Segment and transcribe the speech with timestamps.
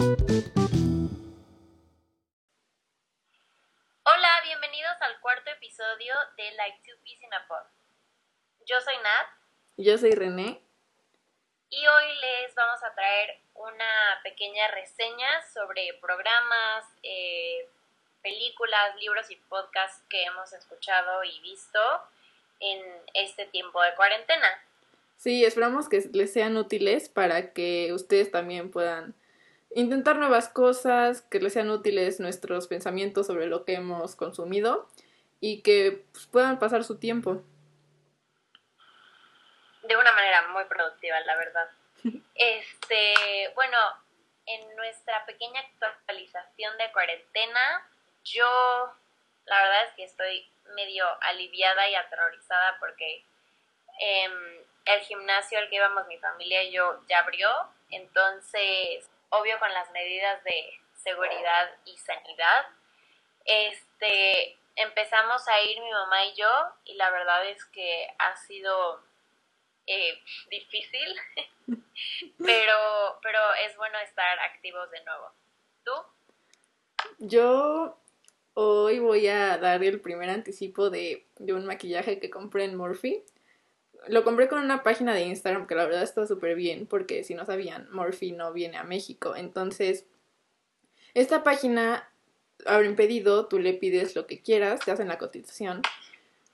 [0.00, 0.16] Hola,
[4.44, 7.66] bienvenidos al cuarto episodio de Like Two Peas in a Pod.
[8.64, 9.26] Yo soy Nat
[9.76, 10.58] Yo soy René.
[11.68, 17.68] y hoy les vamos a traer una pequeña reseña sobre programas, eh,
[18.22, 21.78] películas, libros y podcasts que hemos escuchado y visto
[22.60, 22.80] en
[23.12, 24.48] este tiempo de cuarentena.
[25.18, 29.14] Sí, esperamos que les sean útiles para que ustedes también puedan
[29.74, 34.88] intentar nuevas cosas, que les sean útiles nuestros pensamientos sobre lo que hemos consumido
[35.40, 37.42] y que pues, puedan pasar su tiempo.
[39.82, 41.68] de una manera muy productiva, la verdad.
[42.34, 43.76] Este, bueno,
[44.46, 47.86] en nuestra pequeña actualización de cuarentena,
[48.24, 48.48] yo
[49.44, 53.24] la verdad es que estoy medio aliviada y aterrorizada porque
[53.98, 57.50] em, el gimnasio al que íbamos mi familia y yo ya abrió,
[57.90, 62.66] entonces, obvio con las medidas de seguridad y sanidad,
[63.44, 66.50] este, empezamos a ir mi mamá y yo
[66.84, 69.00] y la verdad es que ha sido
[69.86, 70.18] eh,
[70.50, 71.16] difícil,
[72.38, 75.32] pero, pero es bueno estar activos de nuevo.
[75.84, 75.92] ¿Tú?
[77.18, 77.98] Yo
[78.54, 83.24] hoy voy a dar el primer anticipo de, de un maquillaje que compré en Morphe.
[84.08, 87.34] Lo compré con una página de Instagram que la verdad está súper bien porque si
[87.34, 89.36] no sabían, Morphe no viene a México.
[89.36, 90.06] Entonces,
[91.14, 92.08] esta página
[92.66, 95.82] abren pedido, tú le pides lo que quieras, te hacen la cotización.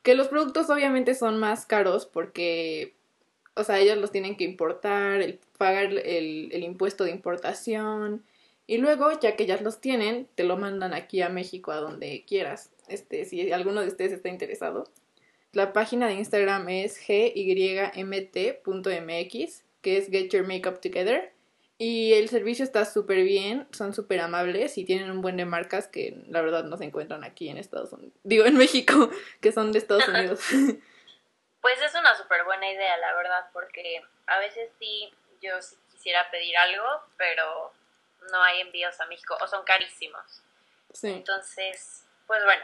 [0.02, 2.94] Que los productos obviamente son más caros porque,
[3.55, 8.24] o sea, ellos los tienen que importar, el, pagar el, el impuesto de importación.
[8.67, 12.24] Y luego, ya que ya los tienen, te lo mandan aquí a México, a donde
[12.27, 12.70] quieras.
[12.89, 14.89] Este, si alguno de ustedes está interesado.
[15.57, 17.95] La página de Instagram es gymt.mx,
[19.81, 21.33] que es Get Your Makeup Together.
[21.79, 25.89] Y el servicio está súper bien, son súper amables y tienen un buen de marcas
[25.89, 28.13] que la verdad no se encuentran aquí en Estados Unidos.
[28.23, 29.09] Digo, en México,
[29.41, 30.41] que son de Estados Unidos.
[31.63, 35.11] Pues es una súper buena idea, la verdad, porque a veces sí,
[35.42, 36.85] yo sí quisiera pedir algo,
[37.17, 37.73] pero
[38.30, 40.42] no hay envíos a México o son carísimos.
[40.92, 41.09] sí.
[41.09, 42.63] Entonces, pues bueno,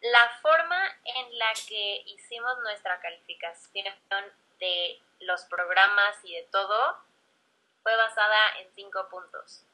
[0.00, 4.24] la forma en la que hicimos nuestra calificación
[4.60, 6.96] de los programas y de todo
[7.82, 9.64] fue basada en cinco puntos.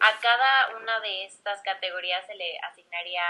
[0.00, 3.22] A cada una de estas categorías se le asignaría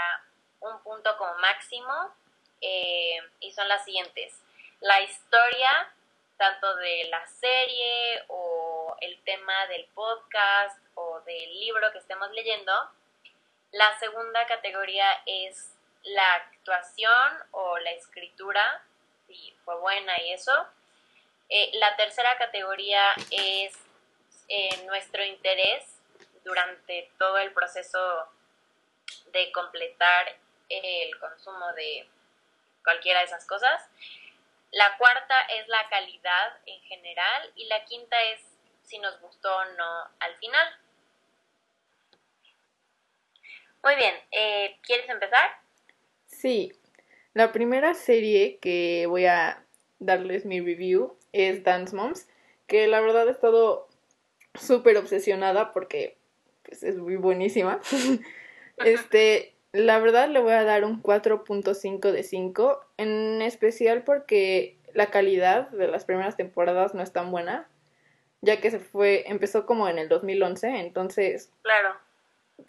[0.59, 2.13] un punto como máximo
[2.61, 4.41] eh, y son las siguientes.
[4.81, 5.93] La historia,
[6.37, 12.73] tanto de la serie o el tema del podcast o del libro que estemos leyendo.
[13.71, 15.74] La segunda categoría es
[16.05, 18.83] la actuación o la escritura,
[19.27, 20.67] si fue buena y eso.
[21.49, 23.77] Eh, la tercera categoría es
[24.47, 25.99] eh, nuestro interés
[26.43, 28.29] durante todo el proceso
[29.27, 30.35] de completar
[30.69, 32.07] el consumo de
[32.83, 33.81] cualquiera de esas cosas.
[34.71, 38.41] La cuarta es la calidad en general y la quinta es
[38.83, 40.77] si nos gustó o no al final.
[43.83, 45.64] Muy bien, eh, ¿quieres empezar?
[46.45, 46.73] Sí,
[47.33, 49.65] la primera serie que voy a
[49.97, 52.27] darles mi review es Dance Moms,
[52.67, 53.87] que la verdad he estado
[54.53, 56.19] súper obsesionada porque
[56.61, 57.79] pues, es muy buenísima.
[58.77, 65.07] este, la verdad le voy a dar un 4.5 de 5, en especial porque la
[65.07, 67.67] calidad de las primeras temporadas no es tan buena,
[68.41, 71.95] ya que se fue, empezó como en el 2011, entonces Claro.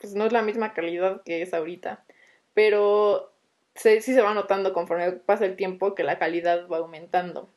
[0.01, 2.03] pues no es la misma calidad que es ahorita.
[2.55, 3.36] Pero
[3.77, 7.49] se- sí se va notando conforme pasa el tiempo que la calidad va aumentando.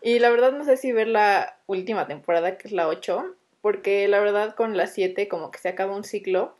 [0.00, 4.06] Y la verdad no sé si ver la última temporada, que es la 8, porque
[4.08, 6.56] la verdad con la 7 como que se acaba un ciclo,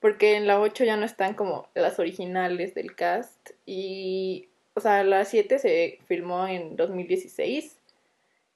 [0.00, 5.04] porque en la 8 ya no están como las originales del cast y, o sea,
[5.04, 7.78] la 7 se filmó en 2016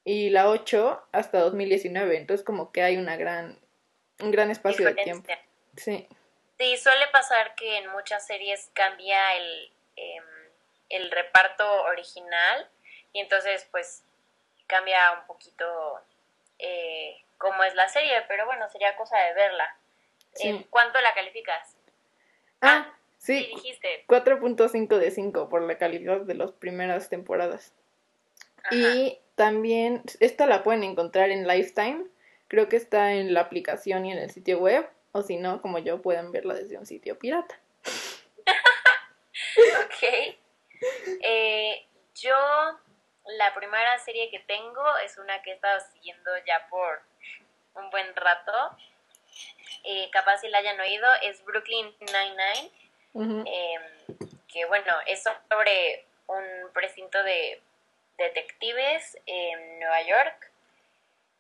[0.04, 3.58] y la 8 hasta 2019, entonces como que hay una gran,
[4.22, 5.28] un gran espacio de tiempo.
[5.76, 6.06] Sí.
[6.62, 10.24] Sí, suele pasar que en muchas series cambia el, em,
[10.90, 12.70] el reparto original
[13.12, 14.04] y entonces pues
[14.68, 15.64] cambia un poquito
[16.60, 19.76] eh, cómo es la serie, pero bueno, sería cosa de verla.
[20.34, 20.50] Sí.
[20.50, 21.76] Eh, ¿Cuánto la calificas?
[22.60, 24.04] Ah, Sí, sí, dijiste.
[24.06, 27.72] 4.5 de 5 por la calidad de las primeras temporadas.
[28.62, 28.72] Ajá.
[28.72, 32.04] Y también, esta la pueden encontrar en Lifetime.
[32.46, 34.88] Creo que está en la aplicación y en el sitio web.
[35.12, 37.58] O si no, como yo, pueden verla desde un sitio pirata.
[39.84, 40.36] Ok.
[41.22, 42.34] Eh, yo,
[43.26, 47.02] la primera serie que tengo es una que he estado siguiendo ya por
[47.74, 48.52] un buen buen rato.
[49.84, 52.70] Eh, capaz si la hayan oído, es Brooklyn Nine-Nine,
[53.46, 53.82] em,
[54.48, 57.60] que bueno, es sobre un precinto de
[58.18, 60.50] detectives en Nueva York,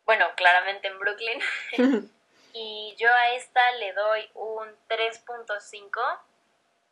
[0.04, 1.40] bueno, claramente en Brooklyn,
[2.52, 6.20] y yo a esta le doy un 3.5,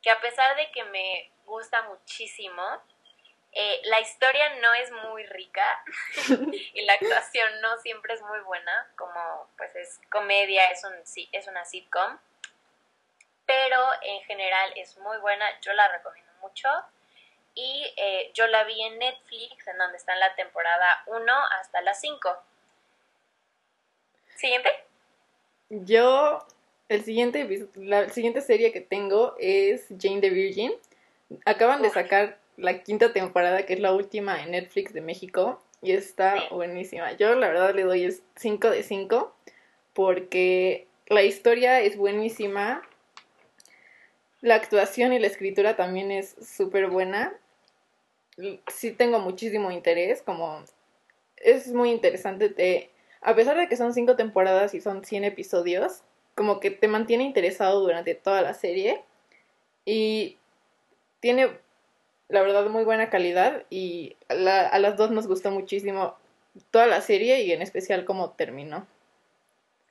[0.02, 2.62] que a pesar de que me gusta muchísimo,
[3.52, 5.84] eh, la historia no es muy rica
[6.74, 10.94] y la actuación no siempre es muy buena, como pues es comedia, es, un,
[11.32, 12.18] es una sitcom,
[13.46, 16.68] pero en general es muy buena, yo la recomiendo mucho
[17.54, 21.82] y eh, yo la vi en Netflix, en donde está en la temporada 1 hasta
[21.82, 22.42] la 5.
[24.36, 24.89] Siguiente.
[25.70, 26.40] Yo,
[26.88, 30.72] el siguiente, la siguiente serie que tengo es Jane the Virgin.
[31.44, 35.92] Acaban de sacar la quinta temporada, que es la última en Netflix de México, y
[35.92, 37.12] está buenísima.
[37.12, 39.32] Yo la verdad le doy el 5 de 5
[39.94, 42.82] porque la historia es buenísima,
[44.40, 47.32] la actuación y la escritura también es súper buena.
[48.68, 50.64] Sí tengo muchísimo interés, como
[51.36, 52.48] es muy interesante.
[52.48, 52.90] Te,
[53.22, 56.02] a pesar de que son cinco temporadas y son 100 episodios,
[56.34, 59.04] como que te mantiene interesado durante toda la serie.
[59.84, 60.38] Y
[61.20, 61.58] tiene,
[62.28, 63.64] la verdad, muy buena calidad.
[63.68, 66.16] Y a las dos nos gustó muchísimo
[66.70, 68.86] toda la serie y en especial cómo terminó.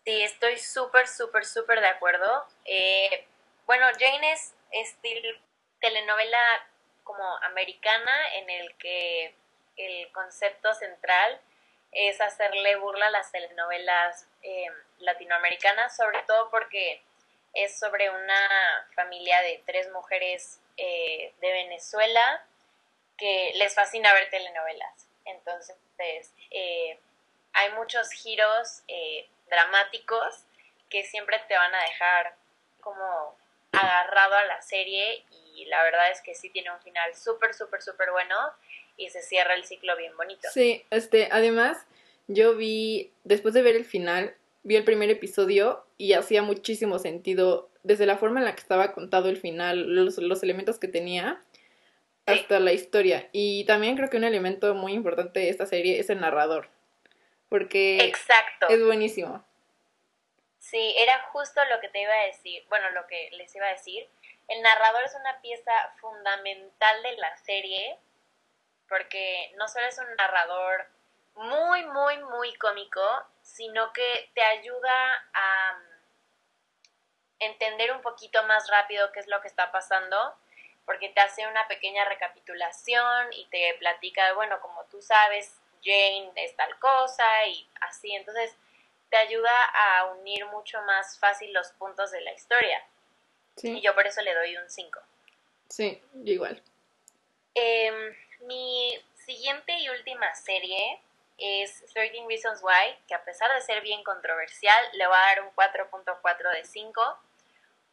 [0.06, 2.46] Sí, estoy súper, súper, súper de acuerdo.
[2.66, 3.28] Eh,
[3.68, 5.38] bueno, Jane es estilo
[5.80, 6.40] telenovela
[7.04, 9.34] como americana en el que
[9.78, 11.40] el concepto central
[11.92, 17.02] es hacerle burla a las telenovelas em, latinoamericanas, sobre todo porque
[17.54, 22.46] es sobre una familia de tres mujeres eh, de Venezuela
[23.18, 25.08] que les fascina ver telenovelas.
[25.26, 25.76] Entonces,
[26.52, 27.00] eh,
[27.54, 30.46] hay muchos giros eh, dramáticos
[30.90, 32.36] que siempre te van a dejar
[32.82, 33.38] como
[33.72, 37.82] agarrado a la serie y la verdad es que sí tiene un final súper, súper,
[37.82, 38.36] súper bueno
[39.00, 40.48] y se cierra el ciclo bien bonito.
[40.54, 41.88] Sí, este, además
[42.28, 47.70] yo vi, después de ver el final, vi el primer episodio y hacía muchísimo sentido
[47.84, 51.42] desde la forma en la que estaba contado el final, los, los elementos que tenía,
[52.26, 53.30] hasta la historia.
[53.32, 56.70] Y también creo que un elemento muy importante de esta serie es el narrador,
[57.48, 58.68] porque Exacto.
[58.70, 59.44] es buenísimo.
[60.60, 63.72] Sí, era justo lo que te iba a decir, bueno, lo que les iba a
[63.72, 64.08] decir.
[64.48, 67.98] El narrador es una pieza fundamental de la serie
[68.90, 70.88] porque no solo es un narrador
[71.36, 73.02] muy, muy, muy cómico,
[73.42, 76.90] sino que te ayuda a mm,
[77.40, 80.36] entender un poquito más rápido qué es lo que está pasando,
[80.86, 86.56] porque te hace una pequeña recapitulación y te platica, bueno, como tú sabes, Jane es
[86.56, 88.56] tal cosa y así, entonces
[89.10, 92.84] te ayuda a unir mucho más fácil los puntos de la historia.
[93.62, 95.02] Y yo por eso le doy un 5.
[95.70, 96.62] Sí, igual.
[97.54, 101.02] Em, mi siguiente y última serie
[101.38, 105.42] es 13 Reasons Why, que a pesar de ser bien controversial, le va a dar
[105.42, 107.20] un 4.4 de 5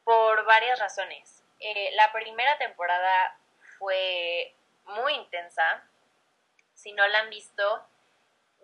[0.04, 1.42] por varias razones.
[1.60, 3.38] Eh, la primera temporada
[3.78, 4.52] fue
[4.84, 5.84] muy intensa.
[6.74, 7.84] Si no la han visto,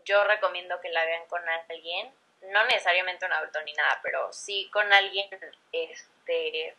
[0.05, 2.13] yo recomiendo que la vean con alguien
[2.51, 5.29] no necesariamente un adulto ni nada, pero sí con alguien,
[5.71, 6.75] este,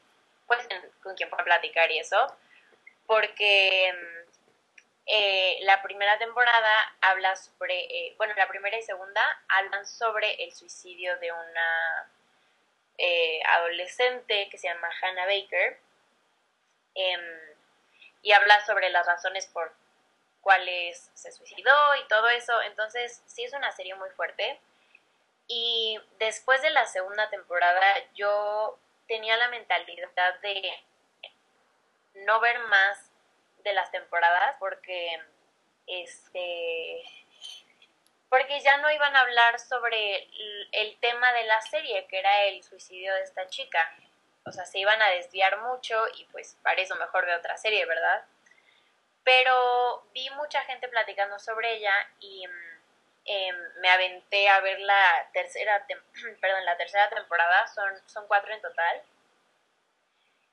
[0.48, 0.68] pues
[1.02, 2.36] con quien pueda platicar y eso,
[3.08, 4.13] porque mm,
[5.06, 10.54] eh, la primera temporada habla sobre, eh, bueno, la primera y segunda hablan sobre el
[10.54, 12.12] suicidio de una
[12.98, 15.80] eh, adolescente que se llama Hannah Baker,
[16.96, 17.56] em,
[18.22, 19.74] y habla sobre las razones por
[20.42, 24.60] cuales se suicidó y todo eso, entonces sí es una serie muy fuerte.
[25.48, 30.84] Y después de la segunda temporada yo tenía la mentalidad de
[32.16, 33.13] no ver más
[33.64, 35.20] de las temporadas porque
[35.88, 37.04] este
[38.30, 40.28] porque ya no iban a hablar sobre
[40.72, 43.92] el, tema de la serie que era el suicidio de esta chica
[44.46, 47.86] o sea se iban a desviar mucho y pues para eso mejor de otra serie
[47.86, 48.26] verdad
[49.24, 52.46] pero vi mucha gente platicando sobre ella y
[53.26, 55.86] Em, me aventé a ver la tercera,
[56.42, 59.02] perdón, la tercera temporada, son, son cuatro en total.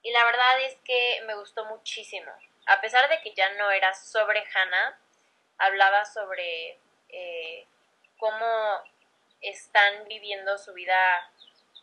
[0.03, 2.33] Y la verdad es que me gustó muchísimo.
[2.71, 4.97] A pesar de que ya no era sobre Hannah,
[5.59, 7.67] hablaba sobre eh,
[8.17, 8.81] cómo
[9.41, 11.33] están viviendo su vida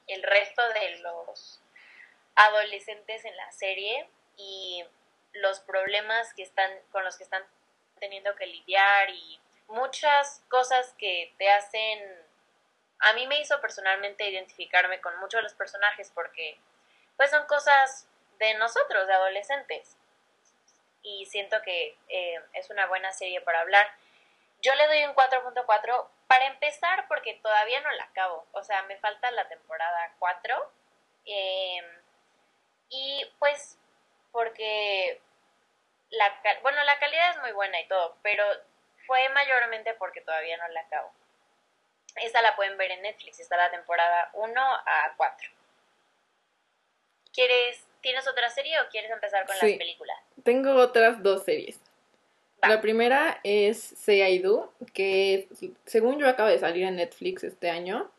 [0.07, 1.61] el resto de los
[2.35, 4.85] adolescentes en la serie y
[5.33, 7.43] los problemas que están con los que están
[7.99, 11.99] teniendo que lidiar y muchas cosas que te hacen
[12.99, 16.57] a mí me hizo personalmente identificarme con muchos de los personajes porque
[17.17, 18.07] pues son cosas
[18.39, 19.97] de nosotros, de adolescentes.
[21.07, 23.87] Y siento que eh, es una buena serie para hablar.
[24.61, 28.45] Yo le doy un 4.4 para empezar porque todavía no la acabo.
[28.51, 30.71] O sea, me falta la temporada 4.
[31.25, 31.85] Em,
[32.89, 33.79] y pues
[34.33, 35.21] porque
[36.09, 38.43] la, bueno, la calidad es muy buena y todo, pero
[39.05, 41.11] fue mayormente porque todavía no la acabo.
[42.15, 45.49] Esta la pueden ver en Netflix, está la temporada 1 a 4.
[47.33, 50.17] ¿Quieres, ¿Tienes otra serie o quieres empezar con las películas?
[50.43, 51.79] Tengo otras dos series.
[52.61, 55.47] La primera es Say I Do, que
[55.85, 58.09] según yo acaba de salir en Netflix este año.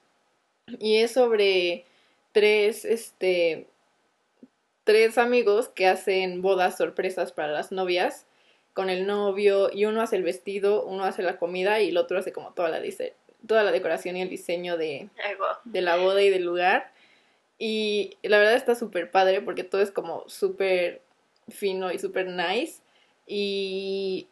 [0.79, 1.85] Y es sobre
[2.33, 3.67] tres, este,
[4.85, 8.27] tres amigos que hacen bodas sorpresas para las novias
[8.75, 12.19] con el novio y uno hace el vestido, uno hace la comida y el otro
[12.19, 12.81] hace como toda la,
[13.47, 15.09] toda la decoración y el diseño de,
[15.65, 16.93] de la boda y del lugar.
[17.59, 21.03] Y la verdad está súper padre porque todo es como súper
[21.49, 22.83] fino y súper nice.
[23.27, 24.29] Y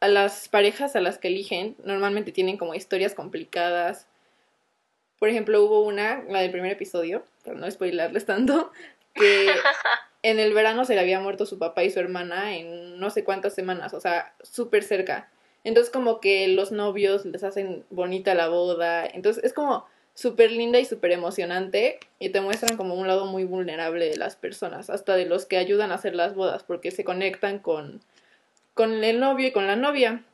[0.00, 4.06] a las parejas a las que eligen normalmente tienen como historias complicadas.
[5.18, 8.70] Por ejemplo, hubo una, la del primer episodio, para no spoilarles tanto,
[9.14, 9.48] que
[10.22, 13.24] en el verano se le había muerto su papá y su hermana en no sé
[13.24, 15.28] cuántas semanas, o sea, súper cerca.
[15.64, 19.86] Entonces como que los novios les hacen bonita la boda, entonces es como
[20.18, 24.34] súper linda y súper emocionante y te muestran como un lado muy vulnerable de las
[24.34, 28.00] personas, hasta de los que ayudan a hacer las bodas, porque se conectan con,
[28.74, 30.24] con el novio y con la novia.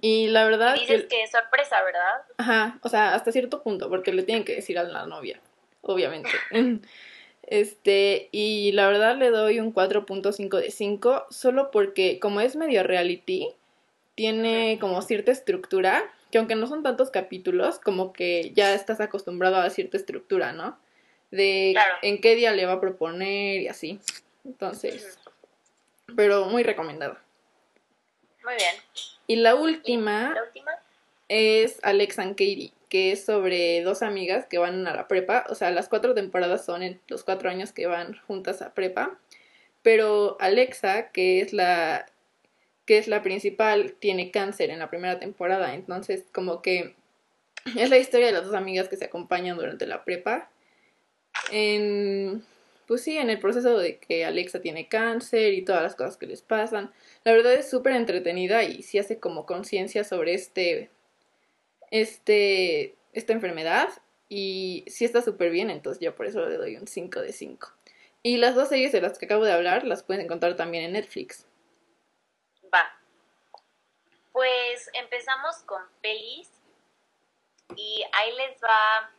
[0.00, 0.74] Y la verdad...
[0.74, 2.22] Dices que, es sorpresa, ¿verdad?
[2.36, 5.40] Ajá, o sea, hasta cierto punto, porque le tienen que decir a la novia,
[5.80, 6.30] obviamente.
[7.42, 12.84] este, y la verdad le doy un 4.5 de 5, solo porque como es medio
[12.84, 13.48] reality,
[14.14, 19.56] tiene como cierta estructura que aunque no son tantos capítulos, como que ya estás acostumbrado
[19.56, 20.78] a cierta estructura, ¿no?
[21.30, 24.00] De en qué día le va a proponer y así.
[24.44, 25.18] Entonces,
[26.16, 27.18] pero muy recomendado.
[28.44, 28.74] Muy bien.
[29.26, 30.72] Y la última, la última?
[31.28, 35.44] es Alex and Katie, que es sobre dos amigas que van a la prepa.
[35.50, 39.18] O sea, las cuatro temporadas son en los cuatro años que van juntas a prepa.
[39.82, 42.06] Pero Alexa, que es la
[42.88, 45.74] que es la principal, tiene cáncer en la primera temporada.
[45.74, 46.94] Entonces, como que
[47.76, 50.48] es la historia de las dos amigas que se acompañan durante la prepa.
[51.52, 52.42] En,
[52.86, 56.26] pues sí, en el proceso de que Alexa tiene cáncer y todas las cosas que
[56.26, 56.90] les pasan.
[57.24, 60.88] La verdad es súper entretenida y sí hace como conciencia sobre este,
[61.90, 63.90] este, esta enfermedad.
[64.30, 67.70] Y sí está súper bien, entonces yo por eso le doy un 5 de 5.
[68.22, 70.92] Y las dos series de las que acabo de hablar las pueden encontrar también en
[70.92, 71.47] Netflix.
[74.38, 76.48] Pues empezamos con pelis.
[77.74, 79.10] Y ahí les va.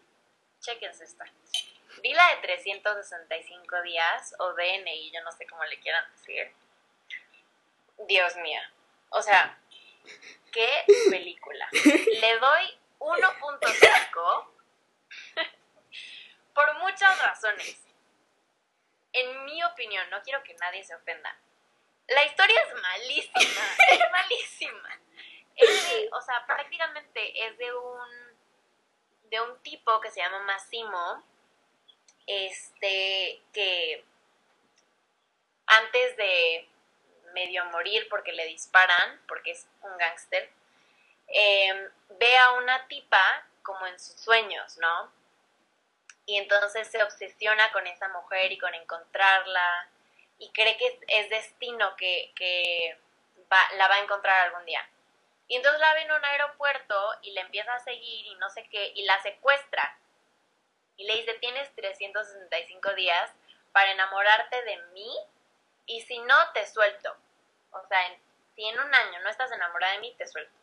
[0.61, 1.25] Chequense esta.
[2.01, 6.53] Vi la de 365 días, o DNI, yo no sé cómo le quieran decir.
[8.07, 8.61] Dios mío.
[9.09, 9.59] O sea,
[10.53, 11.67] qué película.
[11.73, 14.47] Le doy 1.5
[16.55, 17.83] por muchas razones.
[19.11, 21.37] En mi opinión, no quiero que nadie se ofenda.
[22.09, 23.61] La historia es malísima,
[23.91, 24.99] es malísima.
[25.55, 28.29] Es o sea, prácticamente es de un
[29.29, 31.23] de un tipo que se llama Massimo,
[32.25, 34.03] este, que
[35.67, 36.67] antes de
[37.33, 40.49] medio morir porque le disparan, porque es un gángster,
[41.27, 45.11] em, ve a una tipa como en sus sueños, ¿no?
[46.25, 49.89] Y entonces se obsesiona con esa mujer y con encontrarla
[50.39, 52.97] y cree que es destino que, que
[53.77, 54.87] la va a encontrar algún día.
[55.47, 58.67] Y entonces la ve en un aeropuerto y le empieza a seguir y no sé
[58.69, 59.97] qué, y la secuestra.
[60.95, 63.31] Y le dice, tienes 365 días
[63.71, 65.11] para enamorarte de mí
[65.85, 67.15] y si no, te suelto.
[67.71, 67.99] O sea,
[68.55, 70.53] si en un año no estás enamorada de mí, te suelto.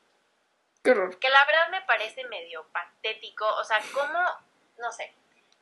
[0.84, 1.18] Qué horror.
[1.18, 3.44] Que la verdad me parece medio patético.
[3.56, 4.20] O sea, ¿cómo?
[4.78, 5.12] No sé.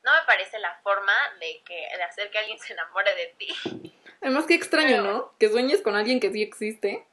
[0.02, 3.93] No me parece la forma de, que, de hacer que alguien se enamore de ti.
[4.24, 5.34] Además, qué extraño, ¿no?
[5.38, 7.06] Que sueñes con alguien que sí existe.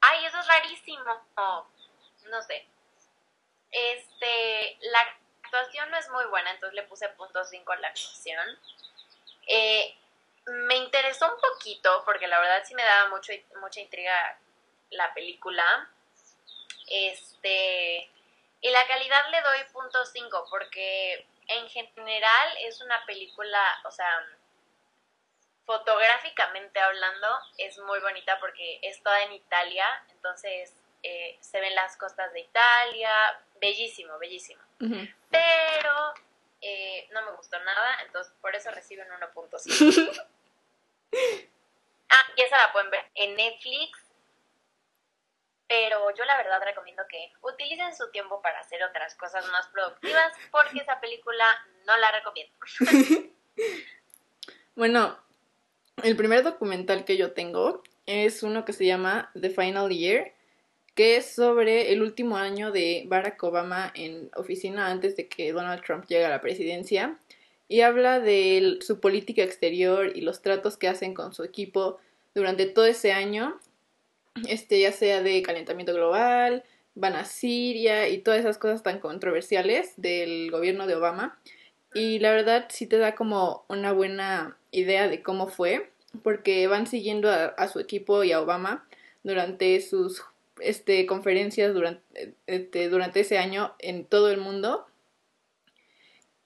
[0.00, 1.04] Ay, eso es rarísimo.
[2.30, 2.66] No, sé.
[3.70, 5.00] Este, la
[5.42, 8.58] actuación no es muy buena, entonces le puse punto 5 a la actuación.
[9.48, 9.94] Eh,
[10.46, 14.38] me interesó un poquito, porque la verdad sí me daba mucho, mucha intriga
[14.92, 15.90] la película.
[16.88, 18.10] Este,
[18.62, 24.26] y la calidad le doy punto 5, porque en general es una película, o sea,
[25.64, 27.28] fotográficamente hablando,
[27.58, 32.40] es muy bonita porque es toda en Italia, entonces eh, se ven las costas de
[32.40, 33.10] Italia,
[33.60, 34.62] bellísimo, bellísimo.
[34.78, 36.14] Pero
[36.60, 40.26] eh, no me gustó nada, entonces por eso reciben 1.5.
[42.10, 44.00] ah, y esa la pueden ver en Netflix.
[45.66, 50.32] Pero yo la verdad recomiendo que utilicen su tiempo para hacer otras cosas más productivas
[50.50, 51.46] porque esa película
[51.86, 52.54] no la recomiendo.
[54.76, 55.16] Bueno,
[56.02, 60.32] el primer documental que yo tengo es uno que se llama The Final Year,
[60.94, 65.82] que es sobre el último año de Barack Obama en oficina antes de que Donald
[65.82, 67.18] Trump llegue a la presidencia.
[67.66, 71.98] Y habla de su política exterior y los tratos que hacen con su equipo
[72.34, 73.58] durante todo ese año,
[74.48, 79.94] este, ya sea de calentamiento global, van a Siria y todas esas cosas tan controversiales
[79.96, 81.38] del gobierno de Obama.
[81.94, 85.90] Y la verdad sí te da como una buena idea de cómo fue,
[86.22, 88.86] porque van siguiendo a, su equipo y a Obama
[89.22, 90.22] durante sus
[90.60, 94.86] este, conferencias durante, este, durante ese año en todo el mundo.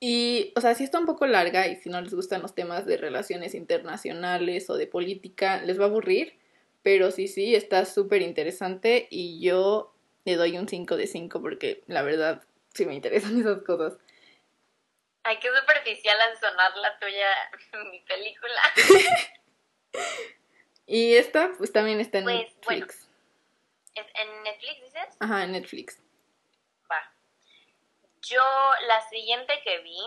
[0.00, 2.87] Y, o sea, sí está un poco larga y si no les gustan los temas
[2.87, 6.35] de relaciones internacionales o de política, les va a aburrir.
[6.82, 9.92] Pero sí, sí, está súper interesante y yo
[10.25, 12.42] le doy un 5 de 5 porque la verdad
[12.75, 13.99] sí me interesan esas cosas.
[15.28, 17.50] Ay, qué superficial hace sonar la tuya,
[17.90, 18.62] mi película.
[20.87, 22.64] Y esta pues también está en Pues, Netflix.
[22.64, 22.87] bueno.
[23.94, 25.16] ¿Es ¿En Netflix dices?
[25.20, 26.00] Ajá, en Netflix.
[26.90, 27.12] Va.
[28.23, 28.42] Yo,
[28.87, 30.00] la siguiente que vi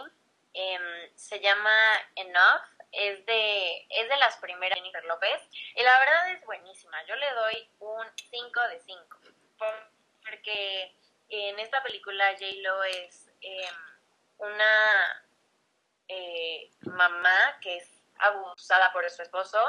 [0.54, 0.82] em,
[1.16, 1.72] se llama
[2.16, 2.62] Enough.
[2.94, 5.40] Es de, es de las primeras de Jennifer López.
[5.76, 6.98] Y la verdad es buenísima.
[7.06, 9.18] Yo le doy un 5 de 5.
[10.26, 10.96] Porque
[11.30, 13.76] en esta película J-Lo es em,
[14.42, 15.26] una
[16.08, 19.60] eh, mamá que es abusada por su esposo.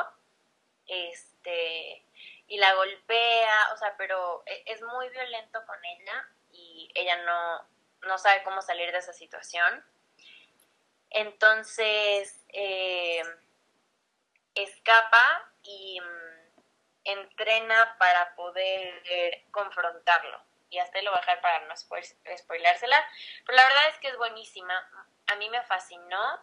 [0.87, 2.05] Este
[2.49, 7.69] y la golpea, o sea, pero e- es muy violento con ella y ella no,
[8.09, 9.85] no sabe cómo salir de esa situación.
[11.11, 13.23] Entonces, eh,
[14.55, 16.63] escapa y mm,
[17.05, 20.43] entrena para poder confrontarlo.
[20.73, 22.97] Y hasta ahí lo voy a dejar para no spoil- spoilársela.
[23.45, 24.75] Pero la verdad es que es buenísima.
[25.27, 26.41] A mí me fascinó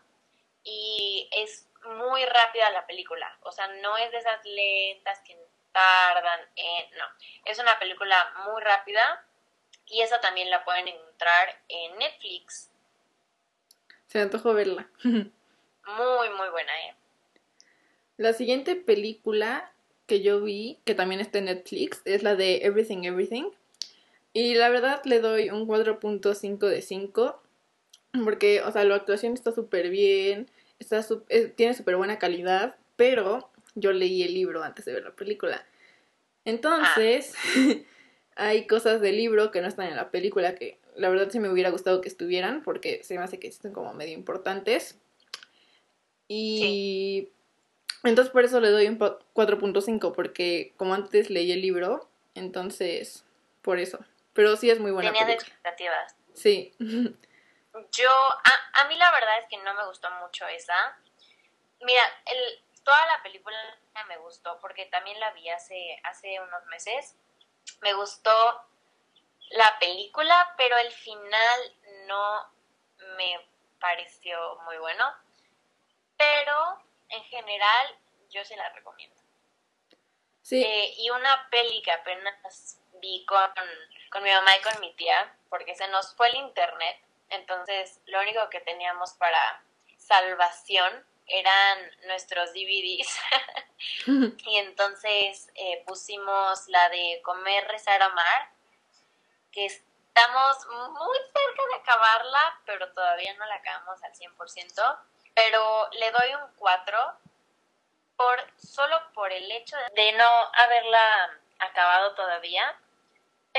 [0.63, 3.37] y es muy rápida la película.
[3.41, 5.35] O sea, no es de esas lentas que
[5.71, 6.91] tardan en...
[6.97, 7.05] No,
[7.45, 9.25] es una película muy rápida
[9.87, 12.69] y esa también la pueden encontrar en Netflix.
[14.07, 14.87] Se me antojó verla.
[15.03, 16.95] Muy, muy buena, ¿eh?
[18.17, 19.71] La siguiente película
[20.05, 23.49] que yo vi, que también está en Netflix, es la de Everything Everything.
[24.33, 27.41] Y la verdad le doy un 4.5 de 5.
[28.23, 32.75] Porque, o sea, la actuación está súper bien, está sup- eh, tiene súper buena calidad,
[32.95, 35.63] pero yo leí el libro antes de ver la película.
[36.43, 37.35] Entonces,
[38.35, 41.49] hay cosas del libro que no están en la película que la verdad sí me
[41.49, 44.97] hubiera gustado que estuvieran, porque se me hace que son como medio importantes.
[46.27, 47.29] Y
[48.03, 53.23] entonces por eso le doy un po- 4.5, porque como antes leí el libro, entonces
[53.61, 53.99] por eso.
[54.39, 55.47] Pero sí es muy buena Tenías película.
[55.49, 56.15] expectativas.
[56.33, 56.73] Sí.
[57.91, 60.97] Yo, a, a mí la verdad es que no me gustó mucho esa.
[61.81, 63.57] Mira, el, toda la película
[64.07, 67.17] me gustó porque también la vi hace, hace unos meses.
[67.81, 68.31] Me gustó
[69.49, 71.59] la película, pero el final
[72.07, 72.49] no
[73.17, 73.45] me
[73.81, 75.03] pareció muy bueno.
[76.17, 77.99] Pero en general
[78.29, 79.21] yo se la recomiendo.
[80.43, 80.63] Sí.
[80.63, 83.51] Eh, y una peli que apenas vi con,
[84.11, 86.97] con mi mamá y con mi tía, porque se nos fue el internet,
[87.29, 89.63] entonces lo único que teníamos para
[89.97, 93.19] salvación eran nuestros DVDs.
[94.45, 98.51] y entonces eh, pusimos la de Comer, Rezar, Amar,
[99.51, 104.99] que estamos muy cerca de acabarla, pero todavía no la acabamos al 100%.
[105.35, 106.97] Pero le doy un 4
[108.17, 112.77] por, solo por el hecho de no haberla acabado todavía,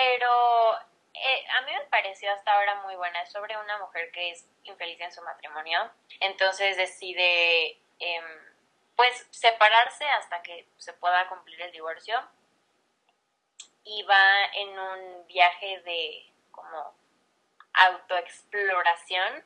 [0.00, 0.78] pero
[1.12, 3.20] eh, a mí me pareció hasta ahora muy buena.
[3.20, 8.24] Es sobre una mujer que es infeliz en su matrimonio, entonces decide em,
[8.96, 12.18] pues separarse hasta que se pueda cumplir el divorcio
[13.84, 16.94] y va en un viaje de como
[17.74, 19.44] autoexploración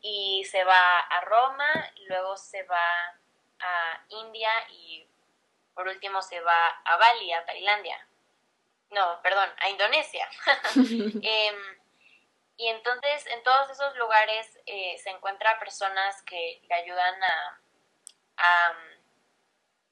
[0.00, 3.16] y se va a Roma, luego se va
[3.58, 5.08] a India y
[5.74, 8.06] por último se va a Bali, a Tailandia.
[8.92, 10.28] No, perdón, a Indonesia.
[10.76, 11.56] Em,
[12.58, 17.60] y entonces en todos esos lugares eh, se encuentra personas que le ayudan a,
[18.38, 19.02] um,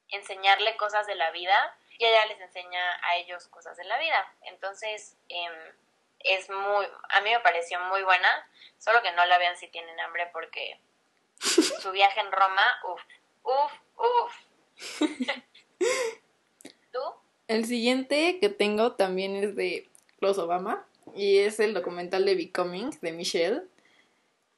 [0.09, 4.33] enseñarle cosas de la vida y ella les enseña a ellos cosas de la vida.
[4.43, 5.73] Entonces em,
[6.19, 9.99] es muy, a mí me pareció muy buena, solo que no la vean si tienen
[9.99, 10.79] hambre porque
[11.39, 13.03] su viaje en Roma, uff,
[13.43, 14.35] uff, uff.
[17.51, 20.85] El siguiente que tengo también es de los Obama
[21.15, 23.61] y es el documental de Becoming de Michelle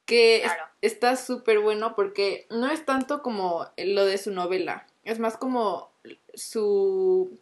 [0.05, 0.63] que Claro.
[0.81, 5.91] está súper bueno porque no es tanto como lo de su novela, es más como
[6.33, 7.39] su,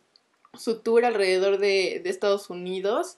[0.54, 3.18] su tour alrededor de, de Estados Unidos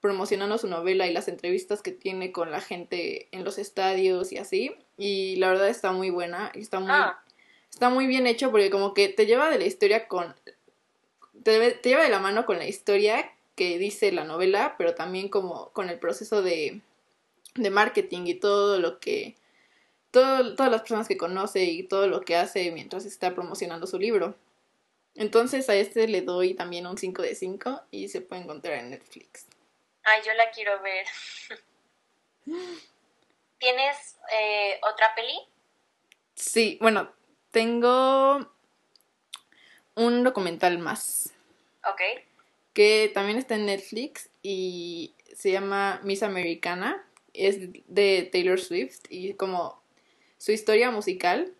[0.00, 4.38] promocionando su novela y las entrevistas que tiene con la gente en los estadios y
[4.38, 4.72] así.
[4.96, 7.18] Y la verdad está muy buena y está muy, Ah.
[7.70, 10.32] está muy bien hecho porque como que te lleva de la historia con...
[11.46, 15.28] Te, te lleva de la mano con la historia que dice la novela, pero también
[15.28, 16.80] como con el proceso de,
[17.54, 19.36] de marketing y todo lo que...
[20.10, 23.96] Todo, todas las personas que conoce y todo lo que hace mientras está promocionando su
[23.96, 24.34] libro.
[25.14, 28.90] Entonces a este le doy también un 5 de 5 y se puede encontrar en
[28.90, 29.46] Netflix.
[30.02, 31.06] Ay, yo la quiero ver.
[33.60, 35.38] ¿Tienes eh, otra peli?
[36.34, 37.12] Sí, bueno,
[37.52, 38.52] tengo
[39.94, 41.35] un documental más
[41.90, 42.00] Ok.
[42.72, 47.02] que también está en Netflix y se llama Miss Americana.
[47.32, 49.80] Es de Taylor Swift y como
[50.38, 51.52] su historia musical.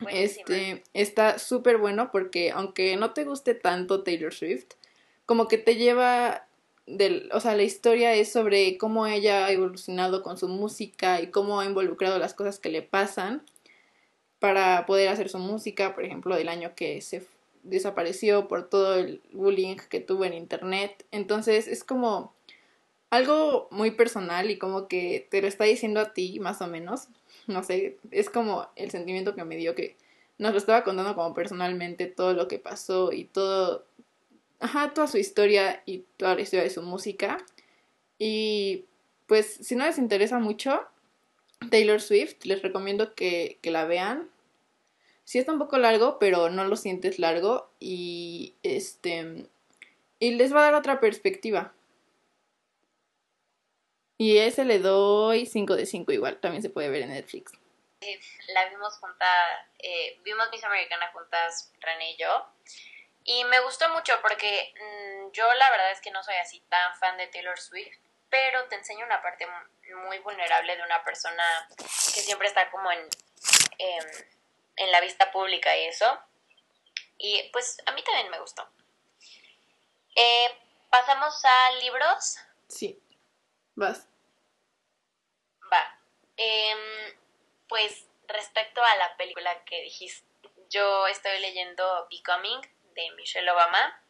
[0.00, 0.42] Buenísima.
[0.42, 4.74] Este está súper bueno porque aunque no te guste tanto Taylor Swift,
[5.26, 6.46] como que te lleva
[6.86, 11.28] del, o sea, la historia es sobre cómo ella ha evolucionado con su música y
[11.28, 13.42] cómo ha involucrado las cosas que le pasan
[14.38, 17.22] para poder hacer su música, por ejemplo, del año que se
[17.64, 21.04] desapareció por todo el bullying que tuvo en internet.
[21.10, 22.32] Entonces, es como
[23.10, 27.08] algo muy personal y como que te lo está diciendo a ti, más o menos.
[27.46, 29.96] No sé, es como el sentimiento que me dio que
[30.38, 33.84] nos lo estaba contando como personalmente todo lo que pasó y todo,
[34.60, 37.38] ajá, toda su historia y toda la historia de su música.
[38.18, 38.84] Y
[39.26, 40.80] pues si no les interesa mucho
[41.70, 44.28] Taylor Swift, les recomiendo que, que la vean.
[45.24, 49.46] Sí está un poco largo, pero no lo sientes largo y este
[50.18, 51.72] y les va a dar otra perspectiva.
[54.16, 57.52] Y ese le doy 5 de 5 igual, también se puede ver en Netflix.
[58.48, 59.28] La vimos juntas,
[59.78, 62.46] eh, vimos Miss Americana juntas, René y yo.
[63.24, 66.94] Y me gustó mucho porque mm, yo la verdad es que no soy así tan
[66.98, 67.96] fan de Taylor Swift,
[68.28, 71.42] pero te enseña una parte mu- muy vulnerable de una persona
[71.78, 73.00] que siempre está como en,
[73.78, 74.04] em,
[74.76, 76.18] en la vista pública y eso.
[77.18, 78.68] Y pues a mí también me gustó.
[80.16, 80.60] Eh,
[80.94, 82.36] Pasamos a libros.
[82.68, 83.02] Sí.
[83.74, 84.06] Vas.
[85.72, 85.98] Va.
[86.36, 87.18] Em,
[87.66, 90.24] pues respecto a la película que dijiste,
[90.70, 92.60] yo estoy leyendo Becoming
[92.94, 94.00] de Michelle Obama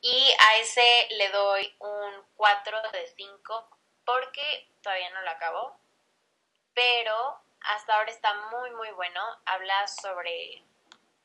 [0.00, 3.68] y a ese le doy un 4 de 5
[4.04, 5.80] porque todavía no lo acabo,
[6.74, 7.41] pero
[7.74, 9.20] hasta ahora está muy muy bueno.
[9.46, 10.62] Habla sobre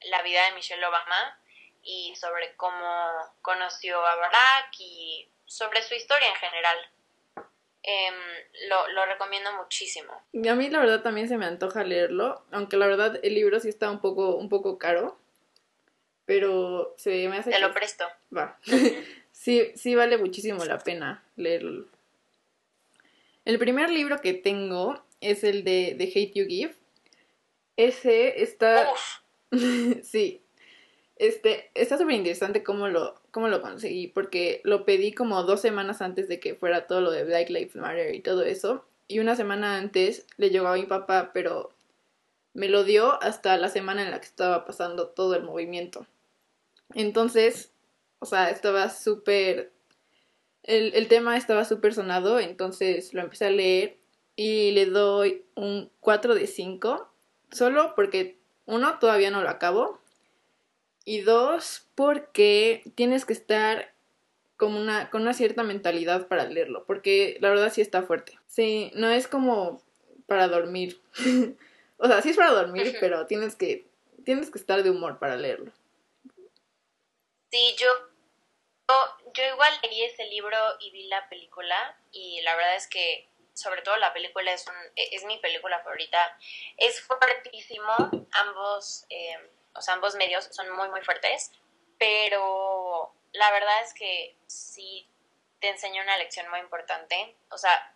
[0.09, 1.39] la vida de Michelle Obama
[1.83, 6.77] y sobre cómo conoció a Barack y sobre su historia en general.
[7.83, 8.15] Em,
[8.69, 10.11] lo, lo recomiendo muchísimo.
[10.33, 13.59] Y a mí la verdad también se me antoja leerlo, aunque la verdad el libro
[13.61, 15.17] sí está un poco, un poco caro,
[16.25, 18.05] pero se me hace Te que lo presto.
[18.35, 18.59] va.
[19.31, 21.85] sí, sí vale muchísimo la pena leerlo.
[23.45, 26.75] El primer libro que tengo es el de The Hate You Give.
[27.75, 28.89] Ese está
[30.03, 30.41] sí.
[31.15, 36.01] Este, está súper interesante cómo lo, cómo lo conseguí, porque lo pedí como dos semanas
[36.01, 38.85] antes de que fuera todo lo de Black Lives Matter y todo eso.
[39.07, 41.71] Y una semana antes le llegó a mi papá, pero
[42.53, 46.05] me lo dio hasta la semana en la que estaba pasando todo el movimiento.
[46.93, 47.71] Entonces,
[48.19, 49.71] o sea, estaba súper...
[50.63, 53.97] El, el tema estaba súper sonado, entonces lo empecé a leer
[54.37, 57.11] y le doy un 4 de 5,
[57.51, 59.99] solo porque uno, todavía no lo acabo.
[61.03, 63.93] Y dos, porque tienes que estar
[64.57, 66.85] con una, con una cierta mentalidad para leerlo.
[66.85, 68.37] Porque la verdad sí está fuerte.
[68.45, 69.81] Sí, no es como
[70.27, 71.01] para dormir.
[71.97, 73.87] o sea, sí es para dormir, pero tienes que,
[74.23, 75.71] tienes que estar de humor para leerlo.
[77.49, 77.87] sí, yo,
[78.87, 78.95] yo,
[79.33, 83.81] yo igual leí ese libro y vi la película y la verdad es que sobre
[83.81, 86.37] todo la película es, un, es mi película favorita.
[86.77, 87.91] Es fuertísimo,
[88.31, 91.51] ambos, eh, o sea, ambos medios son muy, muy fuertes,
[91.97, 95.09] pero la verdad es que sí
[95.59, 97.35] te enseña una lección muy importante.
[97.49, 97.93] O sea,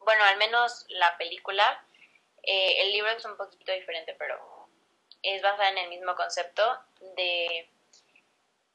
[0.00, 1.82] bueno, al menos la película,
[2.42, 4.68] eh, el libro es un poquito diferente, pero
[5.22, 6.62] es basada en el mismo concepto
[7.16, 7.68] de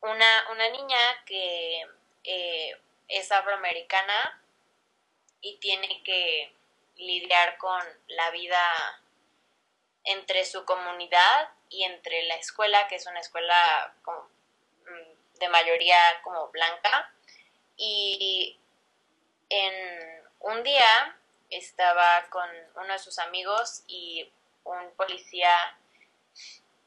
[0.02, 1.86] una, una niña que
[2.24, 2.76] eh,
[3.08, 4.41] es afroamericana
[5.42, 6.54] y tiene que
[6.96, 8.62] lidiar con la vida
[10.04, 16.48] entre su comunidad y entre la escuela, que es una escuela mm, de mayoría como
[16.50, 17.14] blanca.
[17.78, 18.60] Y
[19.50, 21.18] en un día
[21.50, 24.32] estaba con uno de sus amigos y
[24.64, 25.78] un policía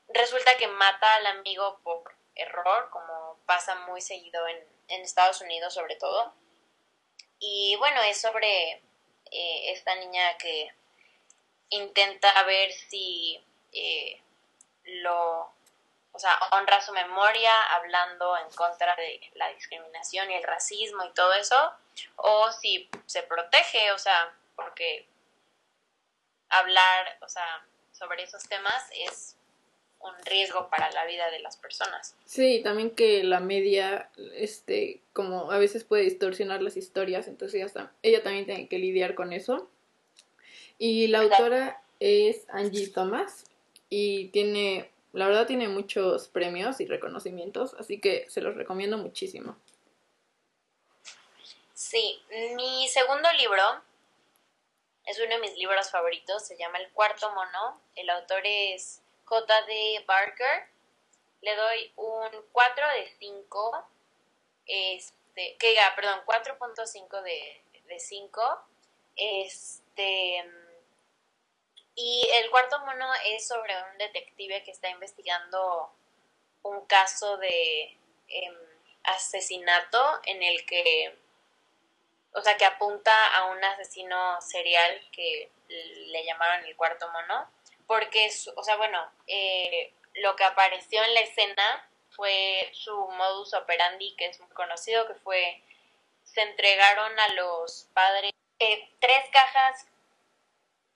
[0.09, 5.75] resulta que mata al amigo por error, como pasa muy seguido en, en Estados Unidos
[5.75, 6.35] sobre todo.
[7.47, 8.71] Y bueno, es sobre
[9.31, 10.75] eh, esta niña que
[11.69, 13.39] intenta ver si
[13.71, 14.19] eh,
[14.85, 15.53] lo,
[16.13, 21.13] o sea, honra su memoria hablando en contra de la discriminación y el racismo y
[21.13, 21.71] todo eso,
[22.17, 25.07] o si se protege, o sea, porque
[26.49, 29.37] hablar, o sea, sobre esos temas es
[30.05, 32.14] un riesgo para la vida de las personas.
[32.25, 37.93] Sí, también que la media, este, como a veces puede distorsionar las historias, entonces ella,
[38.03, 39.69] ella también tiene que lidiar con eso.
[40.79, 43.45] Y la autora es Angie Thomas
[43.88, 49.57] y tiene, la verdad tiene muchos premios y reconocimientos, así que se los recomiendo muchísimo.
[51.73, 52.21] Sí,
[52.57, 53.62] mi segundo libro
[55.07, 60.05] es uno de mis libros favoritos, se llama El cuarto mono, el autor es J.D.
[60.07, 60.69] Barker.
[61.41, 63.87] Le doy un 4 de 5,
[64.67, 68.65] este, que diga, perdón, 4.5 de, de 5.
[69.17, 70.45] Este,
[71.95, 75.93] y el cuarto mono es sobre un detective que está investigando
[76.63, 77.97] un caso de
[78.29, 78.55] em,
[79.05, 81.17] asesinato en el que,
[82.33, 87.49] o sea, que apunta a un asesino serial que le llamaron el cuarto mono
[87.87, 94.14] porque, o sea, bueno, eh, lo que apareció en la escena fue su modus operandi,
[94.16, 95.62] que es muy conocido, que fue,
[96.23, 99.87] se entregaron a los padres eh, tres cajas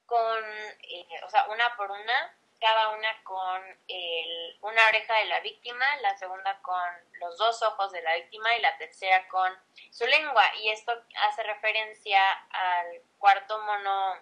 [0.07, 0.45] con,
[0.83, 5.85] eh, o sea, una por una, cada una con el, una oreja de la víctima,
[5.99, 6.89] la segunda con
[7.21, 9.53] los dos ojos de la víctima y la tercera con
[9.91, 10.45] su lengua.
[10.61, 10.93] Y esto
[11.29, 12.21] hace referencia
[12.51, 14.17] al cuarto mono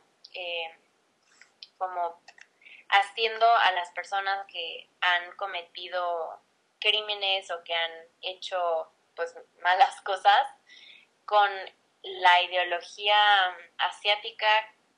[1.78, 2.20] como
[2.88, 6.40] haciendo a las personas que han cometido
[6.78, 10.46] crímenes o que han hecho pues malas cosas
[11.24, 11.50] con
[12.02, 13.16] la ideología
[13.78, 14.48] asiática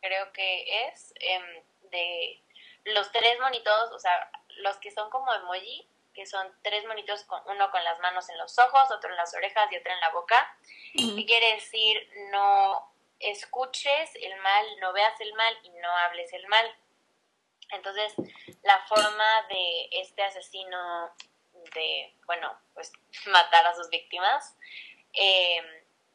[0.00, 2.42] creo que es em, de
[2.84, 7.40] los tres monitos, o sea, los que son como emoji, que son tres monitos, con,
[7.46, 10.10] uno con las manos en los ojos, otro en las orejas y otro en la
[10.10, 10.56] boca,
[10.92, 16.76] quiere decir no escuches el mal, no veas el mal y no hables el mal.
[17.70, 18.14] Entonces,
[18.62, 21.10] la forma de este asesino
[21.74, 22.92] de, bueno, pues
[23.26, 24.56] matar a sus víctimas,
[25.12, 25.64] em,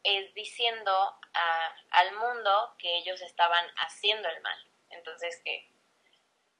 [0.02, 4.58] es diciendo a, al mundo que ellos estaban haciendo el mal.
[4.90, 5.68] Entonces, que,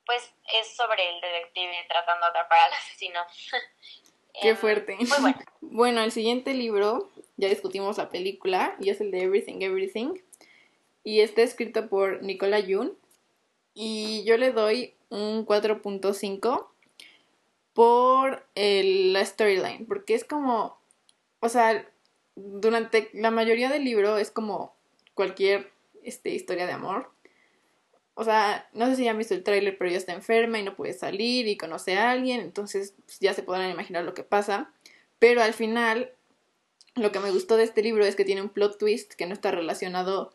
[0.06, 3.20] pues, es sobre el detective tratando de atrapar al asesino.
[4.40, 4.96] Qué em, fuerte.
[4.96, 5.38] Muy bueno.
[5.60, 10.14] bueno, el siguiente libro, ya discutimos la película, y es el de Everything, Everything.
[11.04, 12.98] Y está escrito por Nicola Yoon
[13.74, 16.68] y yo le doy un 4.5
[17.72, 20.78] por la storyline, porque es como,
[21.40, 21.86] o sea,
[22.36, 24.74] durante la mayoría del libro es como
[25.14, 27.10] cualquier este, historia de amor.
[28.14, 30.62] O sea, no sé si ya han visto el tráiler, pero ella está enferma y
[30.62, 34.22] no puede salir y conoce a alguien, entonces pues, ya se podrán imaginar lo que
[34.22, 34.72] pasa.
[35.18, 36.12] Pero al final,
[36.94, 39.32] lo que me gustó de este libro es que tiene un plot twist que no
[39.32, 40.32] está relacionado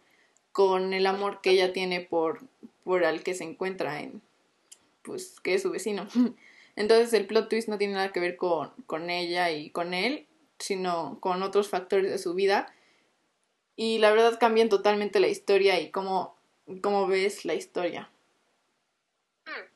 [0.52, 2.41] con el amor que ella tiene por,
[2.89, 4.19] por que se encuentra en,
[5.04, 6.08] pues, que es su vecino.
[6.75, 10.28] Entonces el plot twist no tiene nada que ver con, con ella y con él,
[10.58, 12.73] sino con otros factores de su vida.
[13.75, 16.36] Y la verdad cambian totalmente la historia y cómo,
[16.82, 18.10] cómo ves la historia.
[19.45, 19.69] Hmm.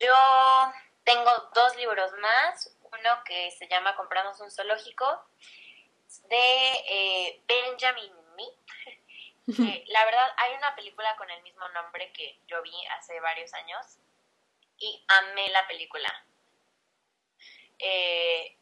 [0.00, 0.14] Yo
[1.04, 2.76] tengo dos libros más.
[2.82, 5.06] Uno que se llama Compramos un zoológico
[6.28, 8.12] de eh, Benjamin
[9.46, 13.98] la verdad, hay una película con el mismo nombre que yo vi hace varios años
[14.78, 16.24] y amé la película.
[17.78, 18.56] Eh,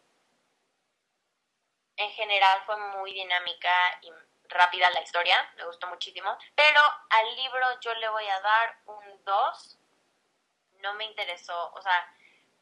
[1.97, 3.71] en general fue muy dinámica
[4.03, 4.11] y
[4.49, 9.25] rápida la historia, me gustó muchísimo, pero al libro yo le voy a dar un
[9.25, 9.79] 2,
[10.81, 12.14] no me interesó, o sea,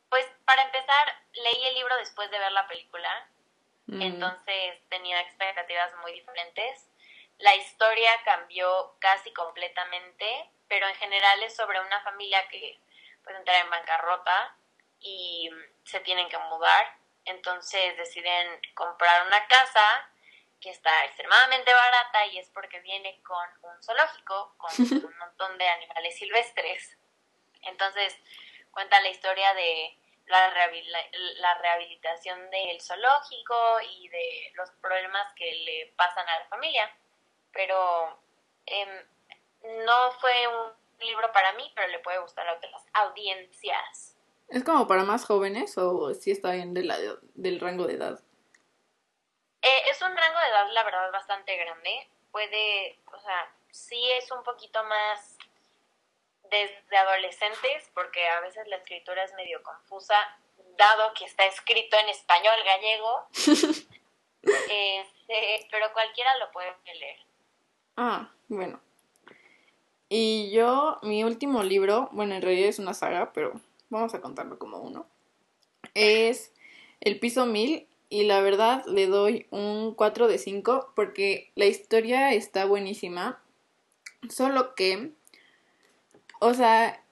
[0.09, 3.29] pues para empezar, leí el libro después de ver la película,
[3.87, 4.03] mm.
[4.03, 6.90] entonces tenía expectativas muy diferentes
[7.41, 12.79] la historia cambió casi completamente, pero en general es sobre una familia que
[13.25, 14.57] puede entrar en bancarrota
[15.01, 15.51] y
[15.85, 16.97] se tienen que mudar.
[17.25, 20.11] Entonces deciden comprar una casa
[20.61, 25.69] que está extremadamente barata y es porque viene con un zoológico, con un montón de
[25.69, 26.99] animales silvestres.
[27.63, 28.17] Entonces
[28.71, 30.53] cuenta la historia de la,
[31.39, 36.95] la rehabilitación del zoológico y de los problemas que le pasan a la familia.
[37.53, 38.19] Pero
[38.67, 38.89] em,
[39.85, 44.17] no fue un libro para mí, pero le puede gustar a otras audiencias.
[44.49, 46.97] ¿Es como para más jóvenes o si está bien de la,
[47.35, 48.21] del rango de edad?
[49.63, 52.09] Eh, es un rango de edad, la verdad, bastante grande.
[52.33, 55.39] Puede, o sea, sí es un poquito más
[56.51, 60.17] desde adolescentes, porque a veces la escritura es medio confusa,
[60.77, 63.27] dado que está escrito en español gallego.
[64.43, 67.19] Este, pero cualquiera lo puede leer.
[68.03, 68.81] Ah, bueno.
[70.09, 73.61] Y yo, mi último libro, bueno, en realidad es una saga, pero
[73.91, 75.05] vamos a contarlo como uno.
[75.93, 76.51] Es
[77.03, 82.33] El piso 1000 y la verdad le doy un 4 de 5 porque la historia
[82.33, 83.39] está buenísima.
[84.31, 85.13] Solo que,
[86.39, 87.05] o sea,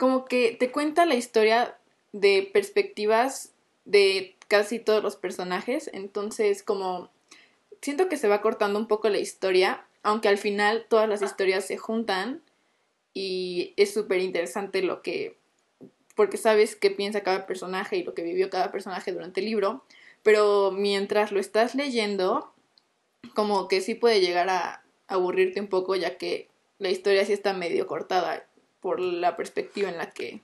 [0.00, 1.78] como que te cuenta la historia
[2.10, 3.52] de perspectivas
[3.84, 5.88] de casi todos los personajes.
[5.92, 7.08] Entonces, como
[7.82, 11.66] siento que se va cortando un poco la historia, aunque al final todas las historias
[11.66, 12.42] se juntan
[13.14, 15.36] y es súper interesante lo que,
[16.14, 19.84] porque sabes qué piensa cada personaje y lo que vivió cada personaje durante el libro
[20.22, 22.52] pero mientras lo estás leyendo,
[23.34, 27.52] como que sí puede llegar a aburrirte un poco, ya que la historia sí está
[27.54, 28.46] medio cortada
[28.80, 30.40] por la perspectiva en la que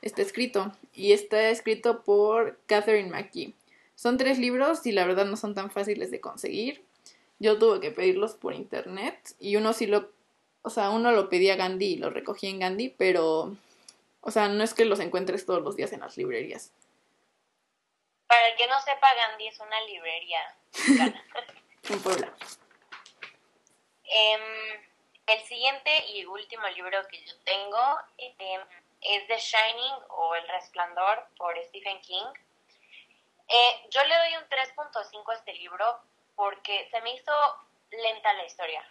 [0.00, 0.72] está escrito.
[0.94, 3.54] Y está escrito por Catherine McGee.
[3.94, 6.82] Son tres libros y la verdad no son tan fáciles de conseguir.
[7.42, 10.12] Yo tuve que pedirlos por internet y uno sí lo,
[10.62, 13.56] o sea, uno lo pedía a Gandhi y lo recogí en Gandhi, pero,
[14.20, 16.70] o sea, no es que los encuentres todos los días en las librerías.
[18.28, 20.56] Para el que no sepa, Gandhi es una librería
[21.90, 22.32] en Puebla.
[24.04, 24.80] Em,
[25.26, 28.60] el siguiente y último libro que yo tengo em,
[29.00, 32.26] es The Shining o El Resplandor por Stephen King.
[33.48, 37.32] Eh, yo le doy un 3.5 a este libro porque se me hizo
[37.90, 38.84] lenta la historia.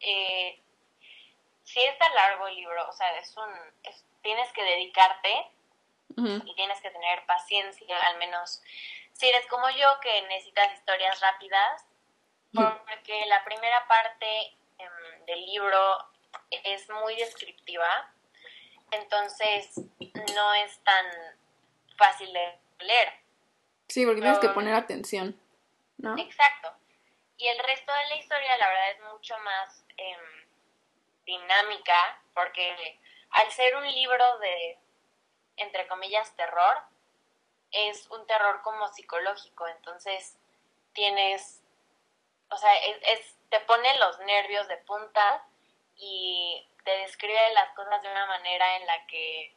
[0.00, 0.60] Eh,
[1.64, 3.50] si está largo el libro, o sea, es un,
[4.22, 5.50] tienes que dedicarte
[6.16, 8.60] y tienes que tener paciencia, al menos
[9.12, 11.84] si eres como yo, que necesitas historias rápidas,
[12.52, 15.78] porque la primera parte em, del libro
[16.50, 18.10] es muy descriptiva,
[18.90, 19.80] entonces
[20.34, 21.06] no es tan
[21.96, 23.12] fácil de leer.
[23.88, 25.38] Sí, porque tienes que poner atención,
[25.98, 26.16] ¿no?
[26.16, 26.77] Exacto.
[27.38, 30.48] Y el resto de la historia, la verdad, es mucho más em,
[31.24, 34.78] dinámica, porque al ser un libro de
[35.58, 36.82] entre comillas, terror,
[37.70, 40.38] es un terror como psicológico, entonces
[40.94, 41.62] tienes,
[42.50, 45.44] o sea, es, te pone los nervios de punta
[45.96, 49.54] y te describe las cosas de una manera en la que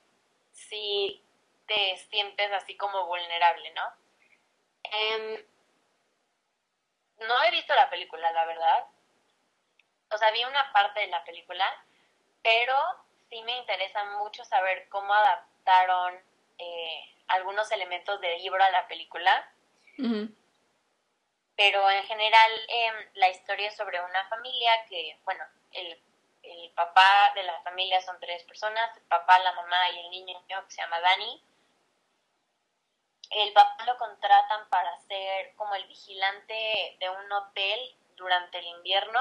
[0.52, 1.24] sí
[1.68, 3.84] te sientes así como vulnerable, ¿no?
[4.84, 5.46] Em,
[7.22, 8.86] no he visto la película, la verdad.
[10.12, 11.66] O sea, vi una parte de la película,
[12.44, 12.76] pero
[13.30, 16.16] sí me interesa mucho saber cómo adaptar adaptaron
[16.58, 19.48] eh, algunos elementos del libro a la película.
[21.56, 26.02] Pero en general em, la historia es sobre una familia que, bueno, el,
[26.42, 30.42] el, papá de la familia son tres personas, el papá, la mamá y el niño
[30.48, 31.44] que se llama Dani.
[33.32, 39.20] El papá lo contratan para ser como el vigilante de un hotel durante el invierno.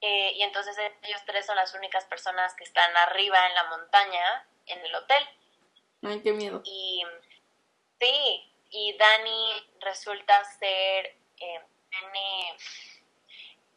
[0.00, 4.48] Eh, y entonces ellos tres son las únicas personas que están arriba en la montaña
[4.66, 5.28] en el hotel.
[6.02, 6.60] Ay, qué miedo.
[6.64, 7.04] Y
[8.00, 12.56] sí, y Dani resulta ser, eh, tiene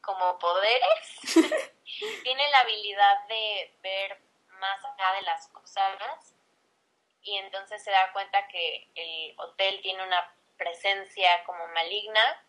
[0.02, 1.20] como poderes,
[2.24, 6.35] tiene la habilidad de ver más allá de las cosas
[7.26, 12.46] y entonces se da cuenta que el hotel tiene una presencia como maligna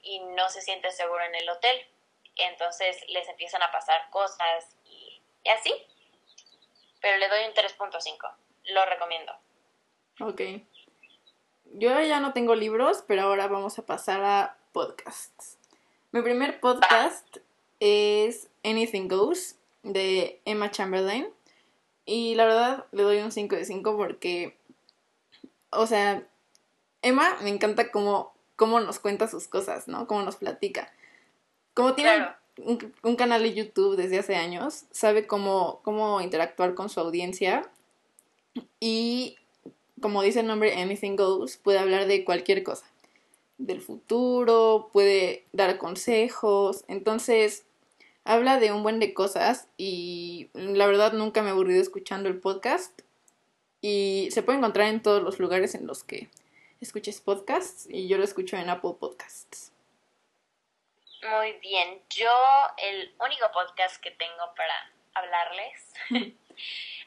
[0.00, 1.86] y no se siente seguro en el hotel.
[2.36, 5.86] Entonces les empiezan a pasar cosas y, y así
[7.02, 8.32] pero le doy un 3.5.
[8.72, 9.32] Lo recomiendo.
[10.20, 10.40] Ok.
[11.74, 15.58] Yo ya no tengo libros, pero ahora vamos a pasar a podcasts.
[16.12, 17.38] Mi primer podcast
[17.80, 21.28] es Anything Goes de Emma Chamberlain.
[22.04, 24.56] Y la verdad le doy un 5 de 5 porque,
[25.70, 26.26] o sea,
[27.00, 30.06] Emma me encanta cómo, cómo nos cuenta sus cosas, ¿no?
[30.06, 30.92] Cómo nos platica.
[31.74, 32.28] Como tiene
[33.02, 37.70] un, canal de YouTube desde hace años, sabe cómo, cómo interactuar con su audiencia
[38.80, 39.36] y,
[40.00, 42.86] como dice el nombre, Anything Goes, puede hablar de cualquier cosa.
[43.58, 47.64] del futuro, puede dar consejos, entonces
[48.24, 52.40] habla de un buen de cosas y la verdad nunca me he aburrido escuchando el
[52.40, 53.02] podcast
[53.80, 56.30] y se puede encontrar en todos los lugares en los que
[56.80, 59.72] escuches podcasts y yo lo escucho en Apple Podcasts.
[61.22, 62.32] Muy bien, yo
[62.78, 65.92] el único podcast que tengo para hablarles,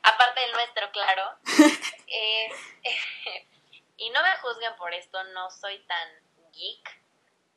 [0.03, 1.23] aparte del nuestro, claro,
[2.07, 2.53] es,
[3.97, 6.09] y no me juzguen por esto, no soy tan
[6.53, 7.01] geek,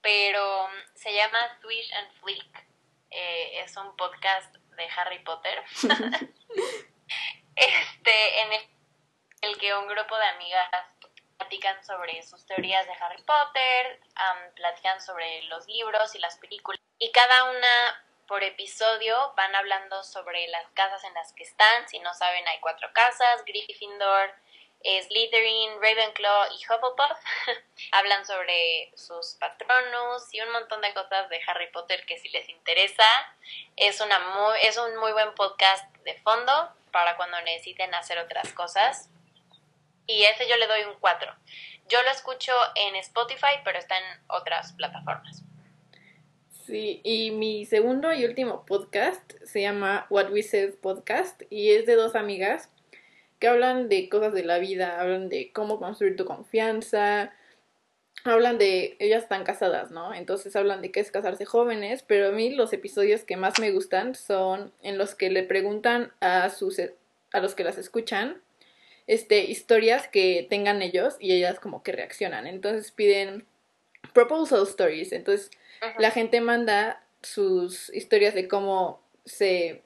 [0.00, 2.67] pero se llama Swish and Flick.
[3.10, 5.64] Eh, es un podcast de Harry Potter.
[7.56, 8.52] este, en
[9.42, 10.68] el, que un grupo de amigas
[11.36, 14.00] platican sobre sus teorías de Harry Potter,
[14.54, 16.80] platican sobre los libros y las películas.
[16.98, 21.88] Y cada una por episodio van hablando sobre las casas en las que están.
[21.88, 24.34] Si no saben, hay cuatro casas, Gryffindor,
[24.82, 27.18] Slytherin, Ravenclaw y Hufflepuff.
[27.92, 32.48] Hablan sobre sus patronos y un montón de cosas de Harry Potter que si les
[32.48, 33.04] interesa
[33.76, 34.18] es una
[34.62, 36.52] es un muy buen podcast de fondo
[36.92, 39.10] para cuando necesiten hacer otras cosas.
[40.06, 41.34] Y ese yo le doy un 4
[41.88, 45.42] yo lo escucho en Spotify pero está en otras plataformas.
[46.66, 51.86] Sí, y mi segundo y último podcast se llama What We Said Podcast y es
[51.86, 52.70] de dos amigas
[53.38, 57.32] que hablan de cosas de la vida, hablan de cómo construir tu confianza,
[58.24, 60.12] hablan de, ellas están casadas, ¿no?
[60.12, 63.70] Entonces hablan de qué es casarse jóvenes, pero a mí los episodios que más me
[63.70, 66.80] gustan son en los que le preguntan a sus
[67.30, 68.40] a los que las escuchan
[69.06, 72.46] este historias que tengan ellos y ellas como que reaccionan.
[72.46, 73.46] Entonces piden
[74.12, 75.50] proposal stories, entonces
[75.98, 79.82] la gente manda sus historias de cómo se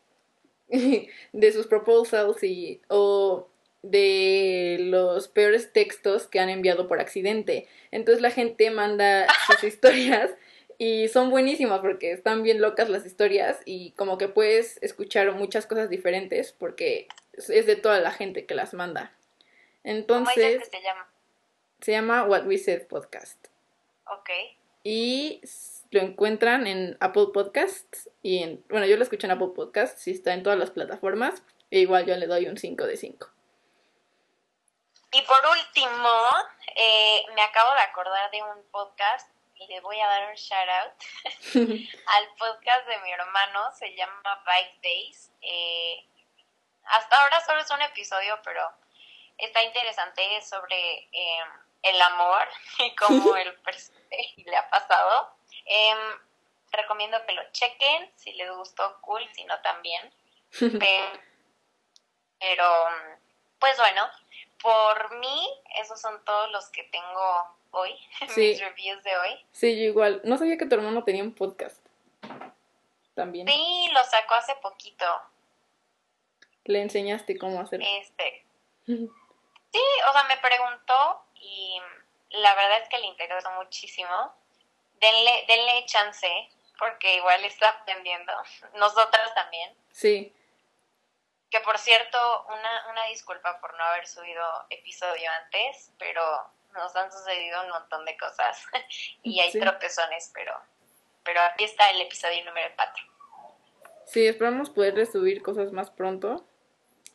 [1.32, 3.48] de sus proposals y o
[3.82, 7.68] de los peores textos que han enviado por accidente.
[7.90, 10.30] Entonces la gente manda sus historias
[10.78, 15.66] y son buenísimas porque están bien locas las historias y como que puedes escuchar muchas
[15.66, 19.12] cosas diferentes porque es de toda la gente que las manda.
[19.84, 21.12] Entonces, ¿Cómo se llama?
[21.80, 23.48] Se llama What We Said Podcast.
[24.06, 24.30] Ok.
[24.84, 25.40] Y
[25.92, 30.12] lo encuentran en Apple Podcasts y en, bueno, yo lo escucho en Apple Podcasts, y
[30.12, 33.30] está en todas las plataformas, e igual yo le doy un 5 de 5.
[35.12, 36.08] Y por último,
[36.74, 40.68] eh, me acabo de acordar de un podcast y le voy a dar un shout
[40.80, 40.92] out
[42.06, 45.30] al podcast de mi hermano, se llama Bike Days.
[45.42, 46.06] Eh,
[46.84, 48.62] hasta ahora solo es un episodio, pero
[49.36, 51.48] está interesante sobre em,
[51.82, 53.54] el amor y cómo él
[54.36, 55.36] le ha pasado.
[55.66, 55.98] Em,
[56.72, 60.12] recomiendo que lo chequen, si les gustó, cool, si no también.
[62.40, 62.64] Pero,
[63.58, 64.08] pues bueno,
[64.60, 65.48] por mí,
[65.80, 67.94] esos son todos los que tengo hoy,
[68.36, 69.46] mis reviews de hoy.
[69.52, 70.20] Sí, yo igual.
[70.24, 71.84] No sabía que tu hermano tenía un podcast.
[73.14, 73.46] También.
[73.46, 75.04] Sí, lo sacó hace poquito.
[76.64, 77.84] Le enseñaste cómo hacerlo.
[78.00, 78.44] Este.
[78.86, 81.80] sí, o sea, me preguntó y
[82.30, 84.32] la verdad es que le interesó muchísimo
[85.02, 86.28] denle, denle chance,
[86.78, 88.32] porque igual está aprendiendo.
[88.76, 89.74] Nosotras también.
[89.90, 90.34] Sí.
[91.50, 96.22] Que por cierto, una, una disculpa por no haber subido episodio antes, pero
[96.72, 98.64] nos han sucedido un montón de cosas
[99.22, 100.58] y hay tropezones, pero,
[101.24, 103.04] pero aquí está el episodio número 4.
[104.06, 106.46] Sí, esperamos poder subir cosas más pronto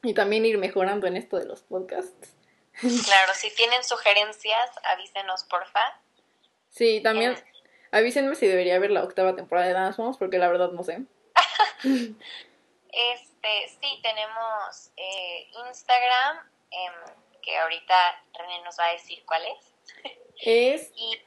[0.04, 2.34] y también ir mejorando en esto de los podcasts.
[2.80, 6.00] Claro, si tienen sugerencias, avísenos porfa.
[6.70, 7.36] Sí, también
[7.92, 11.00] Avísenme si debería ver la octava temporada de Dance Moms, porque la verdad no sé.
[11.84, 16.94] este, sí, tenemos eh, Instagram, em,
[17.42, 17.96] que ahorita
[18.34, 19.74] René nos va a decir cuál es.
[20.42, 21.22] Es y,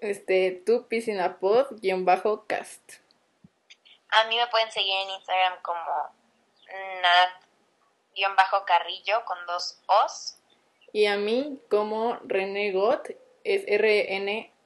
[0.00, 3.00] este, tu piscinapod-cast.
[4.08, 6.12] A mí me pueden seguir en Instagram como
[8.20, 10.38] nat-carrillo con dos os.
[10.92, 13.10] Y a mí como René Got,
[13.44, 13.64] es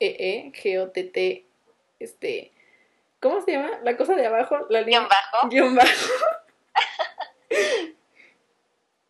[0.00, 1.46] R-N-E-E-G-O-T-T,
[1.98, 2.52] este,
[3.20, 3.78] ¿cómo se llama?
[3.82, 5.00] La cosa de abajo, la línea.
[5.00, 5.48] bajo.
[5.48, 5.90] Guión bajo.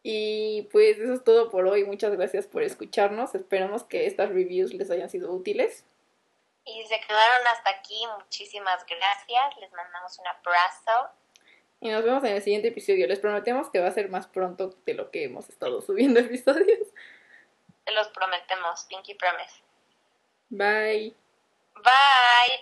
[0.02, 1.84] y pues eso es todo por hoy.
[1.84, 3.34] Muchas gracias por escucharnos.
[3.34, 5.84] Esperamos que estas reviews les hayan sido útiles.
[6.64, 9.56] Y se quedaron hasta aquí, muchísimas gracias.
[9.60, 11.10] Les mandamos un abrazo.
[11.80, 13.06] Y nos vemos en el siguiente episodio.
[13.06, 16.88] Les prometemos que va a ser más pronto de lo que hemos estado subiendo episodios.
[17.84, 18.84] Te los prometemos.
[18.88, 19.62] Pinky promise.
[20.50, 21.12] Bye.
[21.84, 22.58] Bye.